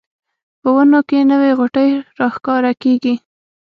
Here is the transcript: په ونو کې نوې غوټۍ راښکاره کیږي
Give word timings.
په 0.61 0.69
ونو 0.75 0.99
کې 1.09 1.19
نوې 1.31 1.51
غوټۍ 1.59 1.89
راښکاره 2.19 2.71
کیږي 2.81 3.13